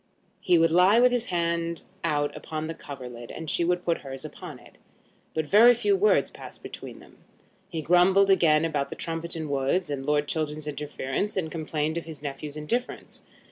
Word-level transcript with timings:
He 0.39 0.57
would 0.57 0.71
lie 0.71 0.99
with 0.99 1.11
his 1.11 1.27
hand 1.27 1.83
out 2.03 2.35
upon 2.35 2.65
the 2.65 2.73
coverlid, 2.73 3.29
and 3.29 3.47
she 3.47 3.63
would 3.63 3.85
put 3.85 3.99
hers 3.99 4.25
upon 4.25 4.57
it; 4.57 4.79
but 5.35 5.45
very 5.45 5.75
few 5.75 5.95
words 5.95 6.31
passed 6.31 6.63
between 6.63 6.97
them. 6.97 7.19
He 7.69 7.83
grumbled 7.83 8.31
again 8.31 8.65
about 8.65 8.89
the 8.89 8.95
Trumpeton 8.95 9.47
Woods, 9.47 9.91
and 9.91 10.03
Lord 10.03 10.27
Chiltern's 10.27 10.65
interference, 10.65 11.37
and 11.37 11.51
complained 11.51 11.99
of 11.99 12.05
his 12.05 12.23
nephew's 12.23 12.57
indifference. 12.57 13.21